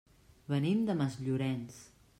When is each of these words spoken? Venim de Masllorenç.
Venim 0.53 0.81
de 0.89 0.97
Masllorenç. 1.03 1.85